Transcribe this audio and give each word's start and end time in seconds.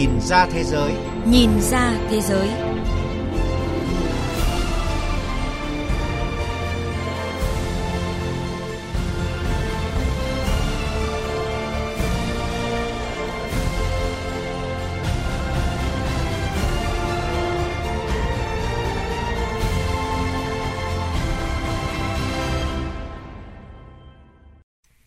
Nhìn 0.00 0.20
ra 0.20 0.46
thế 0.46 0.64
giới. 0.64 0.92
Nhìn 1.26 1.50
ra 1.60 1.98
thế 2.10 2.20
giới. 2.20 2.48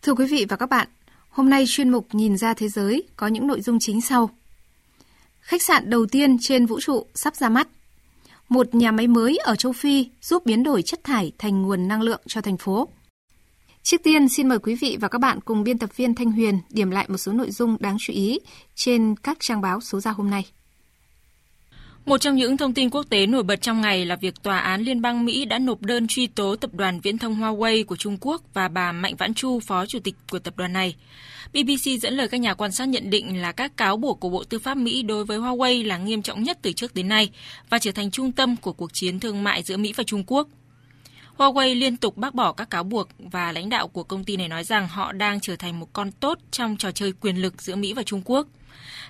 Thưa 0.02 0.14
quý 0.14 0.26
vị 0.26 0.46
và 0.50 0.56
các 0.56 0.70
bạn, 0.70 0.88
hôm 1.30 1.50
nay 1.50 1.66
chuyên 1.68 1.90
mục 1.90 2.08
Nhìn 2.12 2.38
ra 2.38 2.54
thế 2.54 2.68
giới 2.70 3.04
có 3.16 3.28
những 3.28 3.48
nội 3.48 3.62
dung 3.62 3.80
chính 3.80 4.02
sau. 4.02 4.30
Khách 5.44 5.62
sạn 5.62 5.90
đầu 5.90 6.06
tiên 6.06 6.38
trên 6.40 6.66
vũ 6.66 6.80
trụ 6.80 7.06
sắp 7.16 7.36
ra 7.36 7.50
mắt. 7.50 7.68
Một 8.50 8.76
nhà 8.76 8.92
máy 8.92 9.08
mới 9.08 9.38
ở 9.38 9.56
châu 9.56 9.72
Phi 9.72 10.10
giúp 10.22 10.46
biến 10.46 10.64
đổi 10.64 10.82
chất 10.82 11.04
thải 11.04 11.32
thành 11.38 11.62
nguồn 11.62 11.88
năng 11.88 12.02
lượng 12.02 12.22
cho 12.28 12.42
thành 12.42 12.58
phố. 12.58 12.88
Trước 13.84 13.98
tiên, 14.04 14.30
xin 14.30 14.50
mời 14.50 14.60
quý 14.60 14.76
vị 14.76 14.98
và 15.02 15.08
các 15.08 15.20
bạn 15.20 15.42
cùng 15.42 15.64
biên 15.64 15.78
tập 15.78 15.90
viên 15.96 16.16
Thanh 16.16 16.32
Huyền 16.32 16.60
điểm 16.70 16.92
lại 16.92 17.06
một 17.10 17.18
số 17.18 17.32
nội 17.32 17.52
dung 17.52 17.78
đáng 17.80 17.98
chú 18.00 18.14
ý 18.14 18.40
trên 18.76 19.16
các 19.16 19.38
trang 19.40 19.62
báo 19.62 19.82
số 19.82 20.00
ra 20.00 20.12
hôm 20.12 20.30
nay. 20.30 20.46
Một 22.06 22.18
trong 22.18 22.36
những 22.36 22.58
thông 22.58 22.74
tin 22.74 22.90
quốc 22.90 23.04
tế 23.10 23.26
nổi 23.26 23.44
bật 23.44 23.62
trong 23.62 23.82
ngày 23.82 24.06
là 24.06 24.16
việc 24.16 24.44
Tòa 24.44 24.60
án 24.60 24.82
Liên 24.82 25.02
bang 25.02 25.26
Mỹ 25.26 25.46
đã 25.46 25.60
nộp 25.60 25.82
đơn 25.82 26.08
truy 26.08 26.28
tố 26.28 26.56
tập 26.56 26.74
đoàn 26.74 27.00
viễn 27.00 27.18
thông 27.18 27.36
Huawei 27.36 27.86
của 27.86 27.96
Trung 27.96 28.18
Quốc 28.22 28.42
và 28.54 28.68
bà 28.68 28.92
Mạnh 28.92 29.16
Vãn 29.16 29.34
Chu, 29.34 29.60
phó 29.60 29.86
chủ 29.86 30.00
tịch 30.00 30.16
của 30.32 30.40
tập 30.40 30.54
đoàn 30.58 30.74
này. 30.74 30.96
BBC 31.54 32.02
dẫn 32.02 32.14
lời 32.14 32.28
các 32.28 32.38
nhà 32.38 32.54
quan 32.54 32.72
sát 32.72 32.86
nhận 32.88 33.10
định 33.10 33.42
là 33.42 33.52
các 33.52 33.78
cáo 33.78 33.98
buộc 33.98 34.20
của 34.20 34.30
Bộ 34.30 34.44
Tư 34.44 34.60
pháp 34.60 34.78
Mỹ 34.78 35.02
đối 35.02 35.26
với 35.26 35.40
Huawei 35.40 35.88
là 35.88 35.98
nghiêm 35.98 36.22
trọng 36.22 36.44
nhất 36.44 36.58
từ 36.62 36.72
trước 36.72 36.96
đến 36.96 37.08
nay 37.08 37.30
và 37.70 37.80
trở 37.80 37.92
thành 37.92 38.12
trung 38.12 38.32
tâm 38.32 38.56
của 38.56 38.74
cuộc 38.74 38.94
chiến 38.94 39.20
thương 39.20 39.44
mại 39.44 39.64
giữa 39.64 39.78
Mỹ 39.78 39.94
và 39.96 40.04
Trung 40.04 40.24
Quốc. 40.28 40.48
Huawei 41.38 41.80
liên 41.80 41.98
tục 41.98 42.18
bác 42.18 42.36
bỏ 42.36 42.52
các 42.52 42.70
cáo 42.70 42.84
buộc 42.84 43.10
và 43.18 43.52
lãnh 43.52 43.70
đạo 43.70 43.88
của 43.88 44.04
công 44.04 44.24
ty 44.24 44.38
này 44.38 44.48
nói 44.48 44.64
rằng 44.64 44.88
họ 44.88 45.12
đang 45.12 45.40
trở 45.40 45.56
thành 45.56 45.80
một 45.80 45.94
con 45.94 46.12
tốt 46.12 46.40
trong 46.52 46.78
trò 46.78 46.92
chơi 46.92 47.12
quyền 47.22 47.36
lực 47.42 47.62
giữa 47.62 47.76
Mỹ 47.76 47.94
và 47.94 48.04
Trung 48.04 48.22
Quốc. 48.26 48.48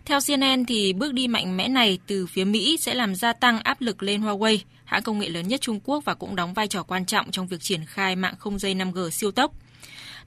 Theo 0.05 0.19
CNN 0.27 0.65
thì 0.65 0.93
bước 0.93 1.13
đi 1.13 1.27
mạnh 1.27 1.57
mẽ 1.57 1.67
này 1.67 1.99
từ 2.07 2.25
phía 2.25 2.43
Mỹ 2.43 2.77
sẽ 2.81 2.93
làm 2.93 3.15
gia 3.15 3.33
tăng 3.33 3.59
áp 3.59 3.81
lực 3.81 4.03
lên 4.03 4.21
Huawei, 4.21 4.57
hãng 4.85 5.03
công 5.03 5.19
nghệ 5.19 5.29
lớn 5.29 5.47
nhất 5.47 5.61
Trung 5.61 5.79
Quốc 5.83 6.05
và 6.05 6.13
cũng 6.13 6.35
đóng 6.35 6.53
vai 6.53 6.67
trò 6.67 6.83
quan 6.83 7.05
trọng 7.05 7.31
trong 7.31 7.47
việc 7.47 7.61
triển 7.61 7.85
khai 7.85 8.15
mạng 8.15 8.35
không 8.39 8.59
dây 8.59 8.75
5G 8.75 9.09
siêu 9.09 9.31
tốc. 9.31 9.53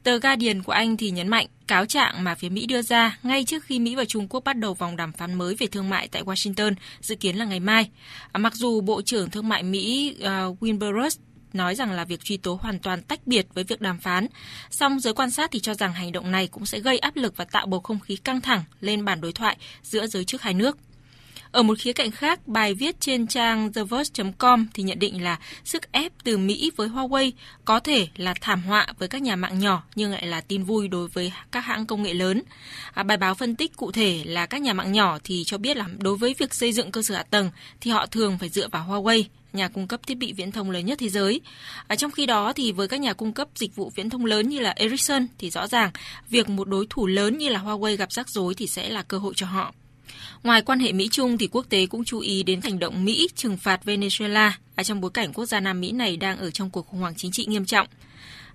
Tờ 0.03 0.19
Guardian 0.19 0.63
của 0.63 0.73
Anh 0.73 0.97
thì 0.97 1.11
nhấn 1.11 1.29
mạnh 1.29 1.47
cáo 1.67 1.87
trạng 1.87 2.25
mà 2.25 2.35
phía 2.35 2.49
Mỹ 2.49 2.67
đưa 2.67 2.83
ra 2.83 3.19
ngay 3.23 3.45
trước 3.45 3.65
khi 3.65 3.79
Mỹ 3.79 3.95
và 3.95 4.05
Trung 4.05 4.29
Quốc 4.29 4.45
bắt 4.45 4.57
đầu 4.57 4.75
vòng 4.75 4.97
đàm 4.97 5.13
phán 5.13 5.35
mới 5.35 5.55
về 5.55 5.67
thương 5.67 5.89
mại 5.89 6.09
tại 6.09 6.23
Washington 6.23 6.75
dự 7.01 7.15
kiến 7.15 7.37
là 7.37 7.45
ngày 7.45 7.61
mai. 7.61 7.91
À, 8.33 8.39
mặc 8.39 8.55
dù 8.55 8.81
Bộ 8.81 9.03
trưởng 9.03 9.31
Thương 9.31 9.49
mại 9.49 9.63
Mỹ 9.63 10.17
uh, 10.21 10.63
Wilbur 10.63 11.03
Ross 11.03 11.19
nói 11.53 11.75
rằng 11.75 11.93
là 11.93 12.05
việc 12.05 12.25
truy 12.25 12.37
tố 12.37 12.59
hoàn 12.63 12.79
toàn 12.79 13.03
tách 13.03 13.27
biệt 13.27 13.47
với 13.55 13.65
việc 13.65 13.81
đàm 13.81 13.99
phán. 13.99 14.27
Song 14.71 15.01
giới 15.01 15.15
quan 15.15 15.31
sát 15.31 15.51
thì 15.51 15.61
cho 15.61 15.75
rằng 15.75 15.93
hành 15.93 16.13
động 16.13 16.31
này 16.31 16.47
cũng 16.47 16.67
sẽ 16.67 16.81
gây 16.81 16.99
áp 16.99 17.17
lực 17.17 17.37
và 17.37 17.45
tạo 17.45 17.67
bầu 17.67 17.81
không 17.81 18.01
khí 18.01 18.17
căng 18.17 18.41
thẳng 18.41 18.65
lên 18.81 19.05
bàn 19.05 19.21
đối 19.21 19.33
thoại 19.33 19.57
giữa 19.83 20.07
giới 20.07 20.25
chức 20.25 20.43
hai 20.43 20.55
nước. 20.55 20.79
Ở 21.57 21.63
một 21.63 21.79
khía 21.79 21.93
cạnh 21.93 22.11
khác, 22.11 22.49
bài 22.49 22.75
viết 22.75 23.01
trên 23.01 23.27
trang 23.27 23.73
TheVerge.com 23.73 24.67
thì 24.75 24.83
nhận 24.83 24.99
định 24.99 25.25
là 25.25 25.39
sức 25.65 25.93
ép 25.93 26.13
từ 26.25 26.39
Mỹ 26.39 26.71
với 26.77 26.89
Huawei 26.89 27.31
có 27.65 27.81
thể 27.81 28.09
là 28.17 28.35
thảm 28.41 28.63
họa 28.63 28.87
với 28.99 29.09
các 29.09 29.23
nhà 29.23 29.37
mạng 29.37 29.59
nhỏ 29.59 29.83
nhưng 29.95 30.13
lại 30.13 30.27
là 30.27 30.41
tin 30.41 30.63
vui 30.63 30.89
đối 30.89 31.09
với 31.09 31.33
các 31.53 31.61
hãng 31.61 31.87
công 31.87 32.03
nghệ 32.03 32.15
lớn. 32.15 32.43
À, 32.95 33.03
bài 33.03 33.17
báo 33.17 33.35
phân 33.35 33.57
tích 33.57 33.77
cụ 33.77 33.93
thể 33.93 34.23
là 34.25 34.47
các 34.47 34.63
nhà 34.63 34.73
mạng 34.73 34.93
nhỏ 34.93 35.19
thì 35.25 35.45
cho 35.45 35.59
biết 35.59 35.77
là 35.77 35.87
đối 35.99 36.17
với 36.17 36.35
việc 36.39 36.55
xây 36.55 36.73
dựng 36.73 36.91
cơ 36.91 37.03
sở 37.03 37.15
hạ 37.15 37.23
tầng 37.23 37.51
thì 37.81 37.91
họ 37.91 38.07
thường 38.07 38.39
phải 38.39 38.49
dựa 38.49 38.69
vào 38.69 38.87
Huawei 38.89 39.25
nhà 39.53 39.69
cung 39.69 39.89
cấp 39.89 40.01
thiết 40.07 40.15
bị 40.15 40.33
viễn 40.33 40.53
thông 40.53 40.71
lớn 40.71 40.87
nhất 40.87 40.99
thế 40.99 41.09
giới. 41.09 41.41
À, 41.87 41.97
trong 41.97 42.11
khi 42.11 42.27
đó 42.27 42.53
thì 42.53 42.73
với 42.73 42.89
các 42.89 43.01
nhà 43.01 43.13
cung 43.13 43.33
cấp 43.33 43.49
dịch 43.55 43.77
vụ 43.77 43.93
viễn 43.95 44.11
thông 44.11 44.25
lớn 44.25 44.49
như 44.49 44.61
là 44.61 44.71
Ericsson 44.77 45.27
thì 45.39 45.51
rõ 45.51 45.67
ràng 45.67 45.91
việc 46.29 46.49
một 46.49 46.69
đối 46.69 46.87
thủ 46.91 47.07
lớn 47.07 47.39
như 47.39 47.49
là 47.49 47.61
Huawei 47.61 47.97
gặp 47.97 48.13
rắc 48.13 48.29
rối 48.29 48.55
thì 48.55 48.67
sẽ 48.67 48.89
là 48.89 49.03
cơ 49.03 49.19
hội 49.19 49.33
cho 49.37 49.47
họ. 49.47 49.73
Ngoài 50.43 50.63
quan 50.63 50.81
hệ 50.81 50.93
Mỹ-Trung 50.93 51.39
thì 51.39 51.49
quốc 51.53 51.67
tế 51.69 51.87
cũng 51.87 52.05
chú 52.05 52.19
ý 52.19 52.43
đến 52.43 52.61
hành 52.61 52.79
động 52.79 53.05
Mỹ 53.05 53.29
trừng 53.35 53.57
phạt 53.57 53.81
Venezuela 53.85 54.51
ở 54.77 54.83
trong 54.83 55.01
bối 55.01 55.11
cảnh 55.11 55.33
quốc 55.33 55.47
gia 55.47 55.61
Nam 55.61 55.81
Mỹ 55.81 55.93
này 55.93 56.17
đang 56.17 56.39
ở 56.39 56.51
trong 56.51 56.71
cuộc 56.71 56.87
khủng 56.87 57.01
hoảng 57.01 57.15
chính 57.17 57.31
trị 57.31 57.47
nghiêm 57.49 57.65
trọng. 57.65 57.89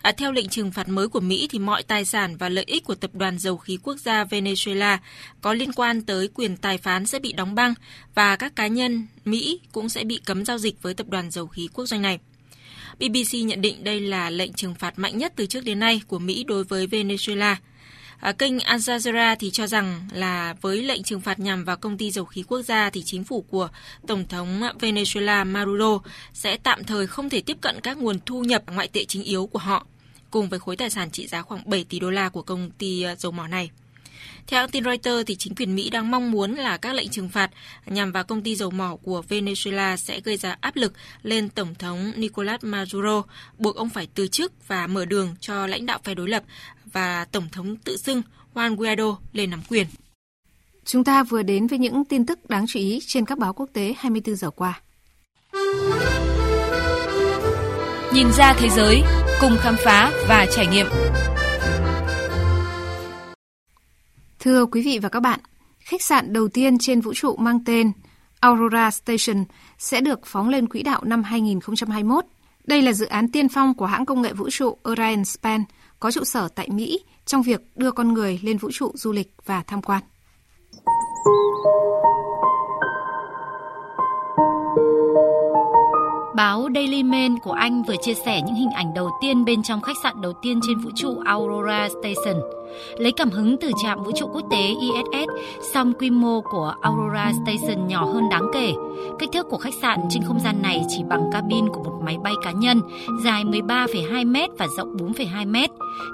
À, 0.01 0.11
theo 0.11 0.31
lệnh 0.31 0.50
trừng 0.50 0.72
phạt 0.72 0.90
mới 0.90 1.07
của 1.07 1.19
Mỹ 1.19 1.47
thì 1.51 1.59
mọi 1.59 1.84
tài 1.84 2.06
sản 2.06 2.38
và 2.38 2.50
lợi 2.50 2.63
ích 2.67 2.84
của 2.84 2.95
tập 2.95 3.11
đoàn 3.13 3.40
dầu 3.40 3.57
khí 3.57 3.78
quốc 3.84 3.97
gia 3.97 4.23
Venezuela 4.23 4.97
có 5.41 5.53
liên 5.53 5.73
quan 5.73 6.01
tới 6.01 6.29
quyền 6.34 6.57
tài 6.57 6.78
phán 6.78 7.06
sẽ 7.06 7.19
bị 7.19 7.34
đóng 7.34 7.56
băng 7.56 7.73
và 8.16 8.35
các 8.35 8.56
cá 8.56 8.67
nhân 8.67 9.07
Mỹ 9.25 9.59
cũng 9.72 9.90
sẽ 9.90 10.03
bị 10.03 10.19
cấm 10.25 10.45
giao 10.45 10.57
dịch 10.57 10.81
với 10.81 10.94
tập 10.94 11.09
đoàn 11.09 11.31
dầu 11.31 11.47
khí 11.47 11.67
quốc 11.73 11.85
doanh 11.85 12.01
này. 12.01 12.19
BBC 13.00 13.34
nhận 13.34 13.61
định 13.61 13.84
đây 13.84 14.00
là 14.00 14.29
lệnh 14.29 14.53
trừng 14.53 14.75
phạt 14.75 15.00
mạnh 15.00 15.17
nhất 15.17 15.34
từ 15.35 15.45
trước 15.45 15.63
đến 15.66 15.79
nay 15.79 16.01
của 16.07 16.19
Mỹ 16.19 16.44
đối 16.44 16.63
với 16.63 16.88
Venezuela– 16.88 17.56
À, 18.22 18.32
kênh 18.32 18.59
Al 18.59 18.80
Jazeera 18.80 19.36
thì 19.40 19.52
cho 19.52 19.68
rằng 19.68 20.02
là 20.12 20.56
với 20.62 20.84
lệnh 20.84 21.04
trừng 21.04 21.22
phạt 21.22 21.40
nhằm 21.40 21.64
vào 21.64 21.78
công 21.78 21.98
ty 21.98 22.12
dầu 22.12 22.26
khí 22.26 22.44
quốc 22.48 22.62
gia 22.62 22.90
thì 22.90 23.04
chính 23.04 23.24
phủ 23.24 23.46
của 23.50 23.70
Tổng 24.08 24.28
thống 24.28 24.62
Venezuela 24.80 25.46
Maduro 25.46 26.00
sẽ 26.34 26.58
tạm 26.58 26.84
thời 26.84 27.08
không 27.08 27.30
thể 27.30 27.42
tiếp 27.42 27.58
cận 27.62 27.82
các 27.82 27.98
nguồn 27.98 28.20
thu 28.26 28.44
nhập 28.44 28.64
ngoại 28.74 28.88
tệ 28.88 29.06
chính 29.06 29.24
yếu 29.24 29.48
của 29.48 29.59
họ, 29.59 29.86
cùng 30.32 30.50
với 30.50 30.59
khối 30.59 30.76
tài 30.76 30.90
sản 30.90 31.12
trị 31.12 31.28
giá 31.28 31.42
khoảng 31.42 31.70
7 31.70 31.84
tỷ 31.84 32.00
đô 32.00 32.09
la 32.09 32.30
của 32.30 32.42
công 32.42 32.72
ty 32.72 33.02
ờ, 33.02 33.16
dầu 33.16 33.32
mỏ 33.32 33.48
này. 33.48 33.70
Theo 34.47 34.59
hãng 34.59 34.69
tin 34.69 34.84
Reuters, 34.84 35.28
thì 35.28 35.35
chính 35.35 35.56
quyền 35.56 35.75
Mỹ 35.75 35.90
đang 35.90 36.12
mong 36.12 36.31
muốn 36.31 36.56
là 36.56 36.78
các 36.78 36.96
lệnh 36.96 37.09
trừng 37.09 37.29
phạt 37.29 37.52
nhằm 37.85 38.12
vào 38.12 38.24
công 38.24 38.41
ty 38.41 38.56
dầu 38.56 38.72
mỏ 38.72 38.96
của 39.03 39.24
Venezuela 39.29 39.96
sẽ 39.96 40.19
gây 40.19 40.38
ra 40.38 40.57
áp 40.62 40.75
lực 40.75 40.94
lên 41.24 41.50
Tổng 41.50 41.75
thống 41.75 42.12
Nicolas 42.16 42.63
Maduro, 42.63 43.24
buộc 43.57 43.75
ông 43.75 43.90
phải 43.90 44.07
từ 44.16 44.28
chức 44.28 44.68
và 44.68 44.88
mở 44.88 45.06
đường 45.06 45.35
cho 45.40 45.68
lãnh 45.68 45.85
đạo 45.85 46.00
phe 46.03 46.13
đối 46.13 46.29
lập 46.29 46.44
và 46.85 47.25
Tổng 47.25 47.50
thống 47.52 47.75
tự 47.75 47.97
xưng 47.97 48.22
Juan 48.53 48.75
Guaido 48.75 49.18
lên 49.34 49.50
nắm 49.50 49.62
quyền. 49.69 49.88
Chúng 50.85 51.03
ta 51.03 51.23
vừa 51.23 51.44
đến 51.44 51.68
với 51.68 51.79
những 51.79 52.06
tin 52.06 52.25
tức 52.25 52.50
đáng 52.50 52.66
chú 52.68 52.79
ý 52.79 53.00
trên 53.08 53.25
các 53.25 53.38
báo 53.38 53.53
quốc 53.53 53.69
tế 53.73 53.94
24 53.97 54.35
giờ 54.35 54.50
qua. 54.50 54.81
Nhìn 58.13 58.31
ra 58.38 58.53
thế 58.53 58.69
giới, 58.69 59.02
cùng 59.41 59.58
khám 59.59 59.75
phá 59.84 60.12
và 60.28 60.46
trải 60.52 60.68
nghiệm. 60.68 60.88
Thưa 64.41 64.66
quý 64.66 64.81
vị 64.81 65.00
và 65.00 65.09
các 65.09 65.19
bạn, 65.19 65.40
khách 65.79 66.02
sạn 66.02 66.34
đầu 66.34 66.47
tiên 66.47 66.78
trên 66.78 67.02
vũ 67.02 67.13
trụ 67.13 67.35
mang 67.35 67.59
tên 67.66 67.91
Aurora 68.40 68.91
Station 68.91 69.46
sẽ 69.78 70.02
được 70.02 70.19
phóng 70.25 70.50
lên 70.50 70.69
quỹ 70.69 70.84
đạo 70.84 71.02
năm 71.03 71.24
2021. 71.24 72.25
Đây 72.63 72.81
là 72.81 72.94
dự 72.94 73.06
án 73.06 73.31
tiên 73.31 73.50
phong 73.50 73.74
của 73.74 73.85
hãng 73.85 74.06
công 74.06 74.22
nghệ 74.22 74.34
vũ 74.34 74.50
trụ 74.50 74.78
Orion 74.90 75.25
Span– 75.25 75.63
có 76.02 76.12
trụ 76.12 76.24
sở 76.24 76.47
tại 76.47 76.68
Mỹ 76.72 77.00
trong 77.25 77.41
việc 77.41 77.62
đưa 77.75 77.91
con 77.91 78.13
người 78.13 78.40
lên 78.44 78.57
vũ 78.57 78.69
trụ 78.72 78.91
du 78.96 79.12
lịch 79.12 79.34
và 79.46 79.63
tham 79.68 79.81
quan. 79.81 80.03
Báo 86.41 86.68
Daily 86.75 87.03
Mail 87.03 87.31
của 87.44 87.52
Anh 87.52 87.84
vừa 87.84 87.96
chia 88.02 88.13
sẻ 88.13 88.41
những 88.41 88.56
hình 88.56 88.69
ảnh 88.75 88.94
đầu 88.94 89.09
tiên 89.22 89.46
bên 89.46 89.63
trong 89.63 89.81
khách 89.81 89.97
sạn 90.03 90.22
đầu 90.22 90.34
tiên 90.41 90.59
trên 90.68 90.78
vũ 90.78 90.90
trụ 90.96 91.19
Aurora 91.25 91.88
Station. 91.90 92.41
Lấy 92.97 93.12
cảm 93.12 93.29
hứng 93.29 93.57
từ 93.57 93.72
trạm 93.84 94.03
vũ 94.03 94.12
trụ 94.16 94.28
quốc 94.34 94.46
tế 94.52 94.62
ISS, 94.81 95.29
song 95.74 95.94
quy 96.00 96.09
mô 96.09 96.41
của 96.41 96.74
Aurora 96.81 97.31
Station 97.46 97.88
nhỏ 97.88 98.06
hơn 98.06 98.29
đáng 98.29 98.46
kể. 98.53 98.74
Kích 99.22 99.30
thước 99.34 99.50
của 99.50 99.58
khách 99.58 99.74
sạn 99.82 100.00
trên 100.09 100.24
không 100.24 100.40
gian 100.40 100.62
này 100.62 100.82
chỉ 100.88 101.04
bằng 101.09 101.30
cabin 101.32 101.68
của 101.68 101.84
một 101.84 102.02
máy 102.04 102.18
bay 102.24 102.34
cá 102.44 102.52
nhân, 102.52 102.82
dài 103.24 103.44
13,2 103.44 104.28
m 104.28 104.56
và 104.58 104.68
rộng 104.78 104.98
4,2 104.98 105.48
m. 105.48 105.56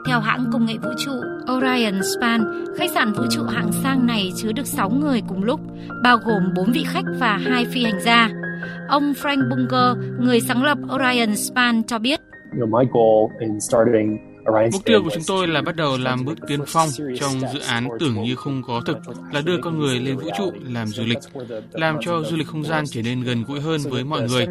Theo 0.07 0.19
hãng 0.19 0.45
công 0.53 0.66
nghệ 0.66 0.73
vũ 0.84 0.90
trụ 1.06 1.12
Orion 1.53 2.01
Span, 2.03 2.66
khách 2.78 2.91
sạn 2.91 3.13
vũ 3.13 3.23
trụ 3.31 3.44
hạng 3.44 3.72
sang 3.72 4.07
này 4.07 4.31
chứa 4.35 4.51
được 4.51 4.68
6 4.68 4.89
người 4.89 5.21
cùng 5.27 5.44
lúc, 5.44 5.59
bao 6.04 6.18
gồm 6.25 6.54
4 6.56 6.71
vị 6.71 6.83
khách 6.88 7.06
và 7.19 7.38
2 7.38 7.65
phi 7.65 7.83
hành 7.83 8.01
gia. 8.01 8.30
Ông 8.88 9.13
Frank 9.13 9.50
Bunker, 9.50 10.19
người 10.19 10.39
sáng 10.39 10.63
lập 10.63 10.77
Orion 10.95 11.36
Span 11.36 11.83
cho 11.83 12.00
biết. 12.00 12.19
Mục 14.71 14.85
tiêu 14.85 15.03
của 15.03 15.09
chúng 15.13 15.23
tôi 15.27 15.47
là 15.47 15.61
bắt 15.61 15.75
đầu 15.75 15.97
làm 15.97 16.25
bước 16.25 16.38
tiến 16.47 16.59
phong 16.67 16.89
trong 17.19 17.39
dự 17.53 17.59
án 17.59 17.88
tưởng 17.99 18.23
như 18.23 18.35
không 18.35 18.63
có 18.67 18.81
thực 18.85 18.97
là 19.33 19.41
đưa 19.41 19.57
con 19.61 19.79
người 19.79 19.99
lên 19.99 20.17
vũ 20.17 20.29
trụ 20.38 20.51
làm 20.63 20.88
du 20.88 21.03
lịch, 21.03 21.17
làm 21.71 21.97
cho 22.01 22.23
du 22.23 22.38
lịch 22.38 22.47
không 22.47 22.63
gian 22.63 22.85
trở 22.88 23.01
nên 23.01 23.23
gần 23.23 23.44
gũi 23.47 23.59
hơn 23.59 23.81
với 23.89 24.03
mọi 24.03 24.21
người. 24.21 24.47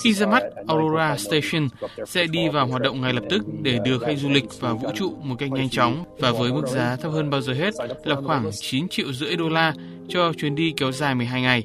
Khi 0.00 0.14
ra 0.14 0.26
mắt, 0.26 0.42
Aurora 0.68 1.16
Station 1.16 1.68
sẽ 2.06 2.26
đi 2.26 2.48
vào 2.48 2.66
hoạt 2.66 2.82
động 2.82 3.00
ngay 3.00 3.12
lập 3.12 3.24
tức 3.30 3.42
để 3.62 3.78
đưa 3.84 3.98
khách 3.98 4.18
du 4.18 4.28
lịch 4.28 4.60
vào 4.60 4.76
vũ 4.76 4.90
trụ 4.94 5.14
một 5.22 5.36
cách 5.38 5.50
nhanh 5.52 5.68
chóng 5.68 6.04
và 6.18 6.30
với 6.30 6.52
mức 6.52 6.66
giá 6.66 6.96
thấp 6.96 7.12
hơn 7.12 7.30
bao 7.30 7.40
giờ 7.40 7.52
hết 7.52 7.74
là 8.04 8.16
khoảng 8.26 8.50
9 8.52 8.88
triệu 8.88 9.12
rưỡi 9.12 9.36
đô 9.36 9.48
la 9.48 9.74
cho 10.08 10.32
chuyến 10.32 10.54
đi 10.54 10.72
kéo 10.76 10.92
dài 10.92 11.14
12 11.14 11.42
ngày. 11.42 11.62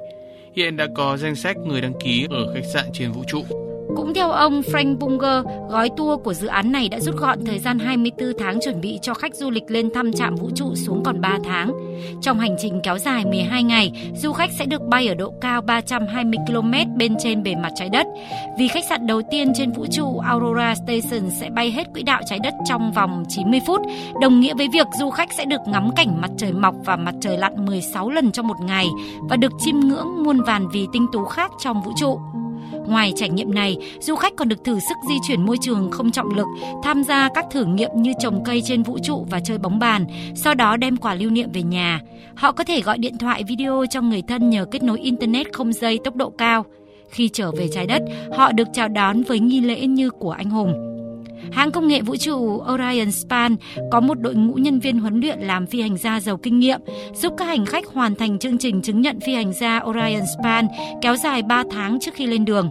Hiện 0.56 0.78
đã 0.78 0.88
có 0.96 1.18
danh 1.18 1.36
sách 1.36 1.58
người 1.58 1.82
đăng 1.82 2.00
ký 2.00 2.28
ở 2.30 2.54
khách 2.54 2.66
sạn 2.74 2.86
trên 2.94 3.12
vũ 3.12 3.24
trụ. 3.28 3.69
Cũng 3.96 4.14
theo 4.14 4.32
ông 4.32 4.62
Frank 4.62 4.98
Bunger, 4.98 5.46
gói 5.70 5.90
tour 5.98 6.22
của 6.24 6.34
dự 6.34 6.48
án 6.48 6.72
này 6.72 6.90
đã 6.90 7.00
rút 7.00 7.16
gọn 7.16 7.46
thời 7.46 7.60
gian 7.60 7.80
24 7.80 8.34
tháng 8.40 8.60
chuẩn 8.62 8.82
bị 8.82 9.00
cho 9.02 9.14
khách 9.14 9.36
du 9.36 9.50
lịch 9.50 9.64
lên 9.68 9.90
thăm 9.94 10.14
trạm 10.14 10.36
vũ 10.36 10.50
trụ 10.56 10.76
xuống 10.76 11.04
còn 11.04 11.22
3 11.22 11.38
tháng. 11.44 11.72
Trong 12.22 12.40
hành 12.40 12.56
trình 12.60 12.80
kéo 12.84 12.98
dài 12.98 13.26
12 13.26 13.64
ngày, 13.64 14.12
du 14.16 14.34
khách 14.34 14.52
sẽ 14.60 14.66
được 14.66 14.82
bay 14.82 15.08
ở 15.08 15.16
độ 15.16 15.34
cao 15.42 15.62
320 15.62 16.40
km 16.48 16.98
bên 16.98 17.16
trên 17.20 17.44
bề 17.44 17.56
mặt 17.56 17.72
trái 17.76 17.90
đất. 17.90 18.08
Vì 18.60 18.68
khách 18.68 18.84
sạn 18.90 19.08
đầu 19.08 19.22
tiên 19.32 19.52
trên 19.56 19.72
vũ 19.72 19.86
trụ 19.92 20.20
Aurora 20.20 20.76
Station 20.76 21.30
sẽ 21.40 21.50
bay 21.50 21.72
hết 21.72 21.94
quỹ 21.94 22.04
đạo 22.04 22.22
trái 22.26 22.40
đất 22.44 22.54
trong 22.66 22.92
vòng 22.92 23.24
90 23.30 23.60
phút, 23.68 23.82
đồng 24.22 24.40
nghĩa 24.40 24.54
với 24.54 24.68
việc 24.74 24.88
du 25.00 25.10
khách 25.10 25.30
sẽ 25.38 25.46
được 25.46 25.62
ngắm 25.68 25.90
cảnh 25.96 26.22
mặt 26.22 26.32
trời 26.38 26.54
mọc 26.54 26.76
và 26.86 26.96
mặt 26.96 27.16
trời 27.22 27.38
lặn 27.38 27.66
16 27.66 28.10
lần 28.10 28.32
trong 28.32 28.48
một 28.48 28.58
ngày 28.62 28.88
và 29.30 29.38
được 29.38 29.52
chiêm 29.60 29.80
ngưỡng 29.80 30.24
muôn 30.24 30.42
vàn 30.42 30.68
vì 30.74 30.88
tinh 30.94 31.08
tú 31.14 31.26
khác 31.26 31.52
trong 31.60 31.82
vũ 31.82 31.92
trụ. 31.98 32.20
Ngoài 32.90 33.14
trải 33.16 33.30
nghiệm 33.30 33.54
này, 33.54 33.78
du 34.00 34.16
khách 34.16 34.36
còn 34.36 34.50
được 34.50 34.64
thử 34.64 34.80
sức 34.80 34.96
di 35.10 35.16
chuyển 35.28 35.46
môi 35.46 35.58
trường 35.62 35.92
không 35.92 36.12
trọng 36.12 36.36
lực, 36.36 36.48
tham 36.84 37.04
gia 37.04 37.30
các 37.36 37.46
thử 37.52 37.66
nghiệm 37.66 37.90
như 37.96 38.14
trồng 38.20 38.44
cây 38.44 38.62
trên 38.66 38.84
vũ 38.84 38.98
trụ 39.04 39.26
và 39.30 39.40
chơi 39.40 39.58
bóng 39.58 39.80
bàn, 39.80 40.06
sau 40.36 40.56
đó 40.56 40.78
đem 40.78 40.98
quà 40.98 41.14
lưu 41.14 41.30
niệm 41.30 41.50
về 41.54 41.64
nhà. 41.64 42.02
Họ 42.36 42.52
có 42.52 42.64
thể 42.64 42.82
gọi 42.82 42.98
điện 42.98 43.18
thoại 43.18 43.44
video 43.48 43.86
cho 43.90 44.02
người 44.02 44.22
thân 44.22 44.50
nhờ 44.50 44.66
kết 44.66 44.84
nối 44.84 45.00
internet 45.00 45.54
không 45.54 45.74
dây 45.74 46.00
tốc 46.04 46.16
độ 46.16 46.30
cao. 46.30 46.66
Khi 47.10 47.30
trở 47.34 47.52
về 47.52 47.68
trái 47.74 47.88
đất, 47.88 48.02
họ 48.38 48.52
được 48.52 48.68
chào 48.74 48.88
đón 48.88 49.24
với 49.24 49.40
nghi 49.40 49.62
lễ 49.62 49.88
như 49.88 50.10
của 50.10 50.32
anh 50.32 50.50
hùng. 50.50 50.89
Hãng 51.52 51.72
công 51.72 51.88
nghệ 51.88 52.02
vũ 52.02 52.16
trụ 52.16 52.62
Orion 52.74 53.12
Span 53.12 53.56
có 53.92 54.00
một 54.00 54.20
đội 54.20 54.36
ngũ 54.36 54.54
nhân 54.54 54.80
viên 54.80 55.00
huấn 55.00 55.20
luyện 55.20 55.40
làm 55.40 55.66
phi 55.66 55.82
hành 55.82 55.98
gia 55.98 56.20
giàu 56.20 56.38
kinh 56.38 56.60
nghiệm, 56.60 56.80
giúp 57.14 57.34
các 57.38 57.46
hành 57.46 57.66
khách 57.66 57.86
hoàn 57.88 58.16
thành 58.16 58.40
chương 58.40 58.58
trình 58.58 58.82
chứng 58.82 59.02
nhận 59.02 59.20
phi 59.20 59.34
hành 59.34 59.54
gia 59.54 59.82
Orion 59.86 60.22
Span 60.38 60.68
kéo 61.02 61.16
dài 61.16 61.42
3 61.42 61.64
tháng 61.72 62.00
trước 62.00 62.12
khi 62.14 62.26
lên 62.26 62.46
đường. 62.46 62.70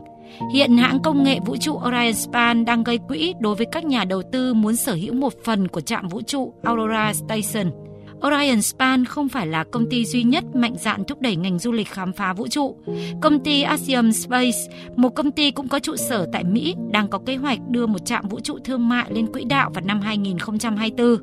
Hiện 0.53 0.77
hãng 0.77 1.03
công 1.03 1.25
nghệ 1.25 1.39
vũ 1.47 1.57
trụ 1.57 1.81
Orion 1.87 2.15
Span 2.15 2.65
đang 2.65 2.85
gây 2.85 2.99
quỹ 3.09 3.35
đối 3.41 3.55
với 3.55 3.67
các 3.73 3.85
nhà 3.85 4.05
đầu 4.05 4.23
tư 4.33 4.55
muốn 4.55 4.77
sở 4.77 4.95
hữu 4.95 5.15
một 5.15 5.33
phần 5.45 5.69
của 5.69 5.81
trạm 5.81 6.09
vũ 6.09 6.21
trụ 6.23 6.55
Aurora 6.63 7.13
Station. 7.13 7.88
Orion 8.27 8.63
Span 8.63 9.05
không 9.05 9.29
phải 9.29 9.47
là 9.47 9.65
công 9.65 9.91
ty 9.91 10.05
duy 10.05 10.23
nhất 10.23 10.45
mạnh 10.55 10.75
dạn 10.79 11.05
thúc 11.05 11.21
đẩy 11.21 11.37
ngành 11.37 11.59
du 11.59 11.73
lịch 11.73 11.89
khám 11.89 12.13
phá 12.13 12.33
vũ 12.33 12.49
trụ. 12.49 12.77
Công 13.21 13.45
ty 13.45 13.63
Axiom 13.63 14.13
Space, 14.13 14.59
một 14.97 15.15
công 15.15 15.31
ty 15.31 15.51
cũng 15.51 15.69
có 15.69 15.79
trụ 15.79 15.97
sở 15.97 16.27
tại 16.33 16.45
Mỹ, 16.45 16.75
đang 16.91 17.09
có 17.09 17.19
kế 17.27 17.37
hoạch 17.37 17.59
đưa 17.69 17.87
một 17.87 18.07
trạm 18.07 18.29
vũ 18.29 18.41
trụ 18.41 18.59
thương 18.65 18.89
mại 18.89 19.13
lên 19.13 19.33
quỹ 19.33 19.45
đạo 19.45 19.71
vào 19.75 19.85
năm 19.85 20.01
2024. 20.01 21.17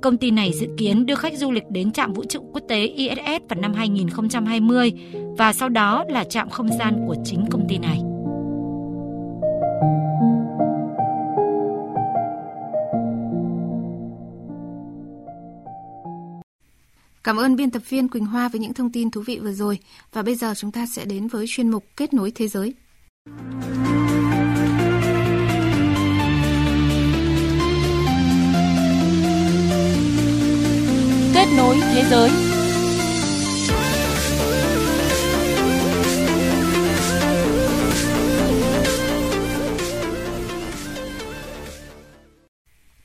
Công 0.00 0.16
ty 0.16 0.30
này 0.30 0.52
dự 0.52 0.66
kiến 0.78 1.06
đưa 1.06 1.14
khách 1.14 1.38
du 1.38 1.50
lịch 1.50 1.64
đến 1.70 1.92
trạm 1.92 2.12
vũ 2.12 2.24
trụ 2.24 2.40
quốc 2.52 2.62
tế 2.68 2.86
ISS 2.86 3.42
vào 3.48 3.60
năm 3.60 3.74
2020 3.74 4.92
và 5.38 5.52
sau 5.52 5.68
đó 5.68 6.04
là 6.08 6.24
trạm 6.24 6.50
không 6.50 6.68
gian 6.78 7.04
của 7.06 7.16
chính 7.24 7.44
công 7.50 7.68
ty 7.68 7.78
này. 7.78 8.11
Cảm 17.24 17.36
ơn 17.36 17.56
biên 17.56 17.70
tập 17.70 17.82
viên 17.88 18.08
Quỳnh 18.08 18.26
Hoa 18.26 18.48
với 18.48 18.60
những 18.60 18.74
thông 18.74 18.92
tin 18.92 19.10
thú 19.10 19.22
vị 19.26 19.38
vừa 19.42 19.52
rồi. 19.52 19.78
Và 20.12 20.22
bây 20.22 20.34
giờ 20.34 20.54
chúng 20.56 20.72
ta 20.72 20.86
sẽ 20.86 21.04
đến 21.04 21.28
với 21.28 21.46
chuyên 21.48 21.70
mục 21.70 21.84
Kết 21.96 22.14
nối 22.14 22.32
thế 22.34 22.48
giới. 22.48 22.74
Kết 31.34 31.46
nối 31.56 31.76
thế 31.94 32.04
giới. 32.10 32.30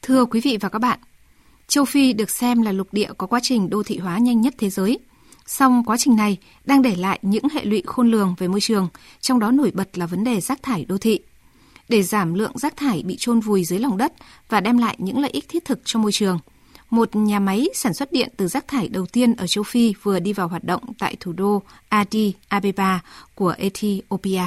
Thưa 0.01 0.25
quý 0.25 0.41
vị 0.43 0.57
và 0.61 0.69
các 0.69 0.79
bạn, 0.79 0.99
Châu 1.67 1.85
Phi 1.85 2.13
được 2.13 2.29
xem 2.29 2.61
là 2.61 2.71
lục 2.71 2.87
địa 2.91 3.09
có 3.17 3.27
quá 3.27 3.39
trình 3.43 3.69
đô 3.69 3.83
thị 3.83 3.97
hóa 3.97 4.17
nhanh 4.17 4.41
nhất 4.41 4.55
thế 4.57 4.69
giới. 4.69 4.99
Song 5.45 5.83
quá 5.85 5.97
trình 5.99 6.15
này 6.15 6.37
đang 6.65 6.81
để 6.81 6.95
lại 6.95 7.19
những 7.21 7.49
hệ 7.53 7.65
lụy 7.65 7.83
khôn 7.85 8.11
lường 8.11 8.35
về 8.37 8.47
môi 8.47 8.61
trường, 8.61 8.89
trong 9.21 9.39
đó 9.39 9.51
nổi 9.51 9.71
bật 9.73 9.97
là 9.97 10.05
vấn 10.05 10.23
đề 10.23 10.41
rác 10.41 10.63
thải 10.63 10.85
đô 10.85 10.97
thị. 10.97 11.19
Để 11.89 12.03
giảm 12.03 12.33
lượng 12.33 12.57
rác 12.57 12.77
thải 12.77 13.03
bị 13.03 13.15
chôn 13.19 13.39
vùi 13.39 13.63
dưới 13.63 13.79
lòng 13.79 13.97
đất 13.97 14.13
và 14.49 14.59
đem 14.59 14.77
lại 14.77 14.95
những 14.99 15.19
lợi 15.19 15.31
ích 15.31 15.49
thiết 15.49 15.65
thực 15.65 15.79
cho 15.85 15.99
môi 15.99 16.11
trường, 16.11 16.39
một 16.89 17.15
nhà 17.15 17.39
máy 17.39 17.67
sản 17.73 17.93
xuất 17.93 18.11
điện 18.11 18.29
từ 18.37 18.47
rác 18.47 18.67
thải 18.67 18.87
đầu 18.87 19.05
tiên 19.05 19.35
ở 19.35 19.47
châu 19.47 19.63
Phi 19.63 19.93
vừa 20.03 20.19
đi 20.19 20.33
vào 20.33 20.47
hoạt 20.47 20.63
động 20.63 20.81
tại 20.99 21.15
thủ 21.19 21.33
đô 21.33 21.61
Addis 21.89 22.35
Abeba 22.47 23.03
của 23.35 23.55
Ethiopia. 23.57 24.43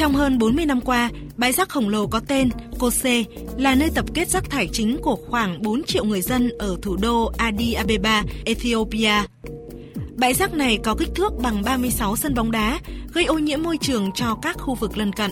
Trong 0.00 0.14
hơn 0.14 0.38
40 0.38 0.66
năm 0.66 0.80
qua, 0.80 1.10
bãi 1.36 1.52
rác 1.52 1.68
khổng 1.68 1.88
lồ 1.88 2.06
có 2.06 2.20
tên 2.28 2.48
Kose 2.78 3.24
là 3.56 3.74
nơi 3.74 3.90
tập 3.94 4.04
kết 4.14 4.28
rác 4.28 4.50
thải 4.50 4.68
chính 4.72 4.98
của 5.02 5.16
khoảng 5.16 5.62
4 5.62 5.82
triệu 5.84 6.04
người 6.04 6.22
dân 6.22 6.50
ở 6.58 6.76
thủ 6.82 6.96
đô 6.96 7.32
Addis 7.36 7.76
Abeba, 7.76 8.22
Ethiopia. 8.44 9.12
Bãi 10.16 10.34
rác 10.34 10.54
này 10.54 10.78
có 10.84 10.94
kích 10.94 11.08
thước 11.14 11.32
bằng 11.42 11.62
36 11.62 12.16
sân 12.16 12.34
bóng 12.34 12.50
đá, 12.50 12.78
gây 13.14 13.24
ô 13.24 13.38
nhiễm 13.38 13.62
môi 13.62 13.78
trường 13.78 14.10
cho 14.14 14.38
các 14.42 14.56
khu 14.58 14.74
vực 14.74 14.98
lân 14.98 15.12
cận. 15.12 15.30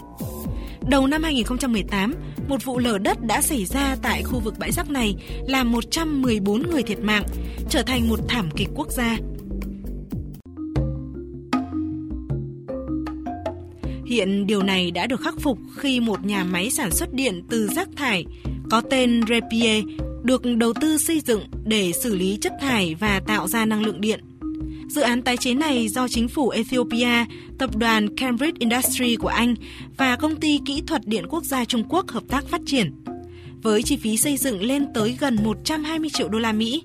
Đầu 0.88 1.06
năm 1.06 1.22
2018, 1.22 2.14
một 2.48 2.64
vụ 2.64 2.78
lở 2.78 2.98
đất 2.98 3.22
đã 3.22 3.42
xảy 3.42 3.64
ra 3.64 3.96
tại 4.02 4.22
khu 4.22 4.40
vực 4.40 4.54
bãi 4.58 4.72
rác 4.72 4.90
này, 4.90 5.14
làm 5.46 5.72
114 5.72 6.70
người 6.70 6.82
thiệt 6.82 6.98
mạng, 6.98 7.24
trở 7.70 7.82
thành 7.82 8.08
một 8.08 8.20
thảm 8.28 8.48
kịch 8.56 8.68
quốc 8.74 8.90
gia. 8.90 9.16
Hiện 14.08 14.46
điều 14.46 14.62
này 14.62 14.90
đã 14.90 15.06
được 15.06 15.20
khắc 15.20 15.40
phục 15.40 15.58
khi 15.76 16.00
một 16.00 16.24
nhà 16.24 16.44
máy 16.44 16.70
sản 16.70 16.90
xuất 16.90 17.14
điện 17.14 17.42
từ 17.50 17.68
rác 17.68 17.88
thải 17.96 18.24
có 18.70 18.80
tên 18.80 19.20
Repie 19.28 19.82
được 20.22 20.42
đầu 20.56 20.72
tư 20.80 20.98
xây 20.98 21.20
dựng 21.20 21.40
để 21.64 21.92
xử 21.92 22.14
lý 22.14 22.38
chất 22.40 22.52
thải 22.60 22.94
và 22.94 23.20
tạo 23.26 23.48
ra 23.48 23.64
năng 23.64 23.82
lượng 23.82 24.00
điện. 24.00 24.20
Dự 24.88 25.00
án 25.00 25.22
tái 25.22 25.36
chế 25.36 25.54
này 25.54 25.88
do 25.88 26.08
chính 26.08 26.28
phủ 26.28 26.48
Ethiopia, 26.48 27.24
tập 27.58 27.76
đoàn 27.76 28.16
Cambridge 28.16 28.56
Industry 28.58 29.16
của 29.16 29.28
Anh 29.28 29.54
và 29.96 30.16
công 30.16 30.36
ty 30.36 30.60
kỹ 30.66 30.82
thuật 30.86 31.06
điện 31.06 31.26
quốc 31.28 31.44
gia 31.44 31.64
Trung 31.64 31.84
Quốc 31.88 32.08
hợp 32.08 32.22
tác 32.28 32.48
phát 32.48 32.60
triển. 32.66 32.92
Với 33.62 33.82
chi 33.82 33.96
phí 33.96 34.16
xây 34.16 34.36
dựng 34.36 34.62
lên 34.62 34.86
tới 34.94 35.16
gần 35.20 35.36
120 35.44 36.10
triệu 36.12 36.28
đô 36.28 36.38
la 36.38 36.52
Mỹ. 36.52 36.82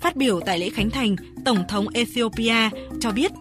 Phát 0.00 0.16
biểu 0.16 0.40
tại 0.40 0.58
lễ 0.58 0.68
khánh 0.68 0.90
thành, 0.90 1.16
Tổng 1.44 1.64
thống 1.68 1.88
Ethiopia 1.88 2.70
cho 3.00 3.12
biết 3.12 3.32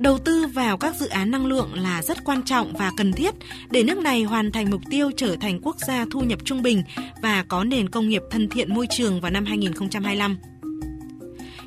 đầu 0.00 0.18
tư 0.18 0.46
vào 0.46 0.76
các 0.76 0.94
dự 0.96 1.08
án 1.08 1.30
năng 1.30 1.46
lượng 1.46 1.74
là 1.74 2.02
rất 2.02 2.24
quan 2.24 2.42
trọng 2.42 2.72
và 2.72 2.92
cần 2.96 3.12
thiết 3.12 3.34
để 3.70 3.82
nước 3.82 3.98
này 3.98 4.22
hoàn 4.22 4.52
thành 4.52 4.70
mục 4.70 4.80
tiêu 4.90 5.10
trở 5.16 5.36
thành 5.40 5.60
quốc 5.62 5.76
gia 5.86 6.06
thu 6.10 6.20
nhập 6.20 6.38
trung 6.44 6.62
bình 6.62 6.82
và 7.22 7.44
có 7.48 7.64
nền 7.64 7.88
công 7.88 8.08
nghiệp 8.08 8.22
thân 8.30 8.48
thiện 8.48 8.74
môi 8.74 8.86
trường 8.96 9.20
vào 9.20 9.30
năm 9.30 9.44
2025. 9.44 10.38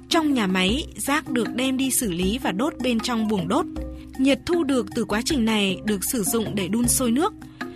Trong 0.09 0.33
nhà 0.33 0.47
máy, 0.47 0.85
rác 0.95 1.29
được 1.29 1.55
đem 1.55 1.77
đi 1.77 1.91
xử 1.91 2.11
lý 2.11 2.37
và 2.37 2.51
đốt 2.51 2.73
bên 2.83 2.99
trong 2.99 3.27
buồng 3.27 3.47
đốt. 3.47 3.65
Nhiệt 4.17 4.39
thu 4.45 4.63
được 4.63 4.85
từ 4.95 5.05
quá 5.05 5.21
trình 5.25 5.45
này 5.45 5.77
được 5.85 6.03
sử 6.03 6.23
dụng 6.23 6.55
để 6.55 6.67
đun 6.67 6.87
sôi 6.87 7.11
nước. 7.11 7.33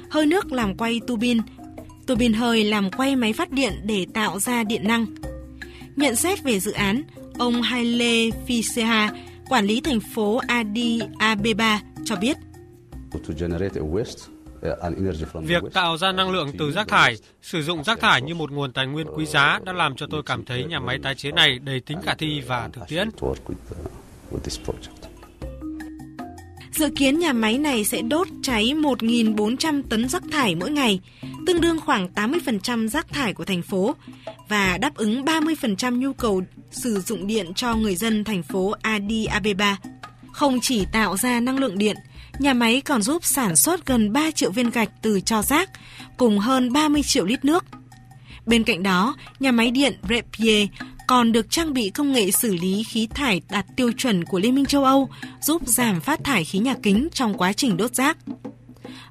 Hơi 0.09 0.25
nước 0.25 0.51
làm 0.51 0.77
quay 0.77 0.99
tu 1.07 1.15
bin. 1.15 1.37
Bin 2.19 2.33
hơi 2.33 2.63
làm 2.63 2.91
quay 2.91 3.15
máy 3.15 3.33
phát 3.33 3.51
điện 3.51 3.73
để 3.83 4.05
tạo 4.13 4.39
ra 4.39 4.63
điện 4.63 4.87
năng. 4.87 5.05
Nhận 5.95 6.15
xét 6.15 6.43
về 6.43 6.59
dự 6.59 6.71
án, 6.71 7.01
ông 7.37 7.61
Haile 7.61 8.29
Fiseha, 8.47 9.09
quản 9.49 9.65
lý 9.65 9.81
thành 9.81 9.99
phố 9.99 10.41
Addis 10.47 11.03
Abeba 11.17 11.81
cho 12.05 12.15
biết. 12.15 12.37
Việc 15.41 15.63
tạo 15.73 15.97
ra 15.97 16.11
năng 16.11 16.29
lượng 16.29 16.51
từ 16.59 16.71
rác 16.71 16.87
thải, 16.87 17.17
sử 17.41 17.61
dụng 17.61 17.83
rác 17.83 17.99
thải 17.99 18.21
như 18.21 18.35
một 18.35 18.51
nguồn 18.51 18.73
tài 18.73 18.87
nguyên 18.87 19.07
quý 19.15 19.25
giá 19.25 19.59
đã 19.65 19.73
làm 19.73 19.95
cho 19.95 20.07
tôi 20.11 20.23
cảm 20.25 20.45
thấy 20.45 20.63
nhà 20.63 20.79
máy 20.79 20.99
tái 21.03 21.15
chế 21.15 21.31
này 21.31 21.59
đầy 21.59 21.79
tính 21.79 21.97
khả 22.03 22.13
thi 22.13 22.41
và 22.47 22.69
thực 22.73 22.87
tiễn. 22.87 23.09
Dự 26.71 26.89
kiến 26.95 27.19
nhà 27.19 27.33
máy 27.33 27.57
này 27.57 27.85
sẽ 27.85 28.01
đốt 28.01 28.27
cháy 28.43 28.73
1.400 28.75 29.83
tấn 29.89 30.09
rác 30.09 30.23
thải 30.31 30.55
mỗi 30.55 30.71
ngày, 30.71 30.99
tương 31.47 31.61
đương 31.61 31.79
khoảng 31.79 32.07
80% 32.15 32.87
rác 32.87 33.09
thải 33.09 33.33
của 33.33 33.45
thành 33.45 33.61
phố 33.61 33.95
và 34.49 34.77
đáp 34.77 34.95
ứng 34.95 35.25
30% 35.25 35.97
nhu 35.97 36.13
cầu 36.13 36.41
sử 36.71 36.99
dụng 36.99 37.27
điện 37.27 37.53
cho 37.55 37.75
người 37.75 37.95
dân 37.95 38.23
thành 38.23 38.43
phố 38.43 38.73
Addis 38.81 39.29
Abeba. 39.29 39.77
Không 40.31 40.59
chỉ 40.61 40.85
tạo 40.91 41.17
ra 41.17 41.39
năng 41.39 41.59
lượng 41.59 41.77
điện, 41.77 41.95
nhà 42.39 42.53
máy 42.53 42.81
còn 42.81 43.01
giúp 43.01 43.25
sản 43.25 43.55
xuất 43.55 43.85
gần 43.85 44.13
3 44.13 44.31
triệu 44.31 44.51
viên 44.51 44.69
gạch 44.69 44.89
từ 45.01 45.19
cho 45.19 45.41
rác, 45.41 45.69
cùng 46.17 46.39
hơn 46.39 46.73
30 46.73 47.01
triệu 47.03 47.25
lít 47.25 47.45
nước. 47.45 47.65
Bên 48.45 48.63
cạnh 48.63 48.83
đó, 48.83 49.15
nhà 49.39 49.51
máy 49.51 49.71
điện 49.71 49.93
Repie 50.09 50.67
còn 51.07 51.31
được 51.31 51.49
trang 51.49 51.73
bị 51.73 51.89
công 51.89 52.11
nghệ 52.11 52.31
xử 52.31 52.55
lý 52.55 52.83
khí 52.83 53.07
thải 53.07 53.41
đạt 53.49 53.65
tiêu 53.75 53.91
chuẩn 53.97 54.25
của 54.25 54.39
Liên 54.39 54.55
minh 54.55 54.65
châu 54.65 54.83
Âu, 54.83 55.09
giúp 55.41 55.61
giảm 55.65 56.01
phát 56.01 56.23
thải 56.23 56.45
khí 56.45 56.59
nhà 56.59 56.75
kính 56.83 57.07
trong 57.13 57.37
quá 57.37 57.53
trình 57.53 57.77
đốt 57.77 57.95
rác. 57.95 58.17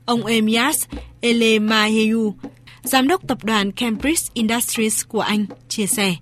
Ông 0.04 0.26
Emias 0.26 0.84
Elemaheyu, 1.26 2.34
giám 2.82 3.08
đốc 3.08 3.28
tập 3.28 3.38
đoàn 3.44 3.72
Cambridge 3.72 4.30
Industries 4.34 5.04
của 5.08 5.20
Anh, 5.20 5.46
chia 5.68 5.86
sẻ. 5.86 6.16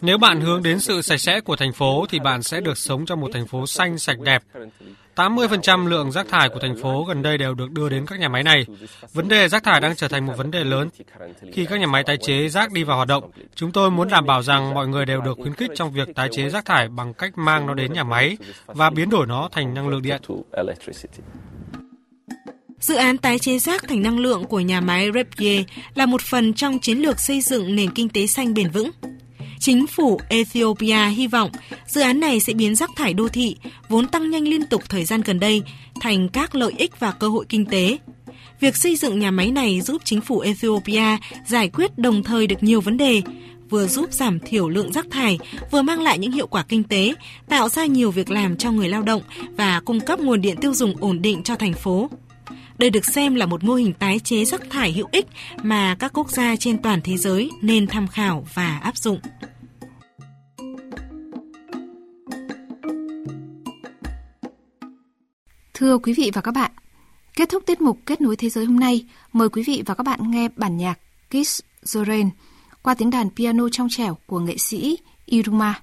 Nếu 0.00 0.18
bạn 0.18 0.40
hướng 0.40 0.62
đến 0.62 0.80
sự 0.80 1.02
sạch 1.02 1.16
sẽ 1.16 1.40
của 1.40 1.56
thành 1.56 1.72
phố 1.72 2.06
thì 2.08 2.18
bạn 2.18 2.42
sẽ 2.42 2.60
được 2.60 2.78
sống 2.78 3.06
trong 3.06 3.20
một 3.20 3.28
thành 3.32 3.46
phố 3.46 3.66
xanh 3.66 3.98
sạch 3.98 4.20
đẹp. 4.20 4.42
80% 5.16 5.86
lượng 5.86 6.12
rác 6.12 6.28
thải 6.28 6.48
của 6.48 6.58
thành 6.62 6.76
phố 6.82 7.04
gần 7.08 7.22
đây 7.22 7.38
đều 7.38 7.54
được 7.54 7.70
đưa 7.70 7.88
đến 7.88 8.06
các 8.06 8.20
nhà 8.20 8.28
máy 8.28 8.42
này. 8.42 8.66
Vấn 9.12 9.28
đề 9.28 9.48
rác 9.48 9.62
thải 9.62 9.80
đang 9.80 9.96
trở 9.96 10.08
thành 10.08 10.26
một 10.26 10.34
vấn 10.36 10.50
đề 10.50 10.64
lớn. 10.64 10.88
Khi 11.52 11.64
các 11.64 11.80
nhà 11.80 11.86
máy 11.86 12.02
tái 12.06 12.16
chế 12.16 12.48
rác 12.48 12.72
đi 12.72 12.84
vào 12.84 12.96
hoạt 12.96 13.08
động, 13.08 13.30
chúng 13.54 13.72
tôi 13.72 13.90
muốn 13.90 14.08
đảm 14.08 14.26
bảo 14.26 14.42
rằng 14.42 14.74
mọi 14.74 14.88
người 14.88 15.06
đều 15.06 15.20
được 15.20 15.38
khuyến 15.40 15.54
khích 15.54 15.70
trong 15.74 15.92
việc 15.92 16.08
tái 16.14 16.28
chế 16.32 16.48
rác 16.48 16.64
thải 16.64 16.88
bằng 16.88 17.14
cách 17.14 17.38
mang 17.38 17.66
nó 17.66 17.74
đến 17.74 17.92
nhà 17.92 18.04
máy 18.04 18.36
và 18.66 18.90
biến 18.90 19.10
đổi 19.10 19.26
nó 19.26 19.48
thành 19.52 19.74
năng 19.74 19.88
lượng 19.88 20.02
điện. 20.02 20.20
Dự 22.82 22.94
án 22.94 23.18
tái 23.18 23.38
chế 23.38 23.58
rác 23.58 23.88
thành 23.88 24.02
năng 24.02 24.18
lượng 24.18 24.44
của 24.44 24.60
nhà 24.60 24.80
máy 24.80 25.08
Repye 25.14 25.64
là 25.94 26.06
một 26.06 26.22
phần 26.22 26.54
trong 26.54 26.78
chiến 26.78 26.98
lược 26.98 27.20
xây 27.20 27.40
dựng 27.40 27.76
nền 27.76 27.90
kinh 27.90 28.08
tế 28.08 28.26
xanh 28.26 28.54
bền 28.54 28.70
vững. 28.70 28.90
Chính 29.58 29.86
phủ 29.86 30.20
Ethiopia 30.28 31.06
hy 31.06 31.26
vọng 31.26 31.50
dự 31.86 32.00
án 32.00 32.20
này 32.20 32.40
sẽ 32.40 32.52
biến 32.52 32.74
rác 32.74 32.90
thải 32.96 33.14
đô 33.14 33.28
thị 33.28 33.56
vốn 33.88 34.06
tăng 34.06 34.30
nhanh 34.30 34.48
liên 34.48 34.66
tục 34.66 34.82
thời 34.88 35.04
gian 35.04 35.20
gần 35.20 35.40
đây 35.40 35.62
thành 36.00 36.28
các 36.28 36.54
lợi 36.54 36.72
ích 36.76 37.00
và 37.00 37.12
cơ 37.12 37.28
hội 37.28 37.44
kinh 37.48 37.66
tế. 37.66 37.98
Việc 38.60 38.76
xây 38.76 38.96
dựng 38.96 39.18
nhà 39.18 39.30
máy 39.30 39.50
này 39.50 39.80
giúp 39.80 40.02
chính 40.04 40.20
phủ 40.20 40.40
Ethiopia 40.40 41.16
giải 41.46 41.68
quyết 41.68 41.98
đồng 41.98 42.22
thời 42.22 42.46
được 42.46 42.62
nhiều 42.62 42.80
vấn 42.80 42.96
đề, 42.96 43.22
vừa 43.70 43.86
giúp 43.86 44.12
giảm 44.12 44.40
thiểu 44.40 44.68
lượng 44.68 44.92
rác 44.92 45.06
thải, 45.10 45.38
vừa 45.70 45.82
mang 45.82 46.02
lại 46.02 46.18
những 46.18 46.32
hiệu 46.32 46.46
quả 46.46 46.64
kinh 46.68 46.84
tế, 46.84 47.14
tạo 47.48 47.68
ra 47.68 47.86
nhiều 47.86 48.10
việc 48.10 48.30
làm 48.30 48.56
cho 48.56 48.70
người 48.70 48.88
lao 48.88 49.02
động 49.02 49.22
và 49.56 49.80
cung 49.84 50.00
cấp 50.00 50.20
nguồn 50.20 50.40
điện 50.40 50.56
tiêu 50.56 50.74
dùng 50.74 50.94
ổn 51.00 51.22
định 51.22 51.42
cho 51.42 51.56
thành 51.56 51.74
phố. 51.74 52.10
Đây 52.82 52.90
được 52.90 53.04
xem 53.04 53.34
là 53.34 53.46
một 53.46 53.64
mô 53.64 53.74
hình 53.74 53.92
tái 53.92 54.18
chế 54.18 54.44
rác 54.44 54.70
thải 54.70 54.92
hữu 54.92 55.08
ích 55.12 55.26
mà 55.62 55.96
các 55.98 56.12
quốc 56.14 56.30
gia 56.30 56.56
trên 56.56 56.82
toàn 56.82 57.00
thế 57.04 57.16
giới 57.16 57.50
nên 57.60 57.86
tham 57.86 58.08
khảo 58.08 58.46
và 58.54 58.78
áp 58.78 58.96
dụng. 58.96 59.20
Thưa 65.74 65.98
quý 65.98 66.12
vị 66.12 66.30
và 66.34 66.40
các 66.40 66.54
bạn, 66.54 66.70
kết 67.34 67.48
thúc 67.48 67.62
tiết 67.66 67.80
mục 67.80 67.98
Kết 68.06 68.20
nối 68.20 68.36
thế 68.36 68.48
giới 68.48 68.64
hôm 68.64 68.80
nay, 68.80 69.04
mời 69.32 69.48
quý 69.48 69.62
vị 69.66 69.82
và 69.86 69.94
các 69.94 70.02
bạn 70.04 70.30
nghe 70.30 70.48
bản 70.56 70.76
nhạc 70.76 70.98
Kiss 71.30 71.60
the 71.94 72.00
Rain 72.06 72.30
qua 72.82 72.94
tiếng 72.94 73.10
đàn 73.10 73.30
piano 73.30 73.68
trong 73.72 73.88
trẻo 73.90 74.18
của 74.26 74.38
nghệ 74.38 74.56
sĩ 74.56 74.98
Iruma. 75.26 75.80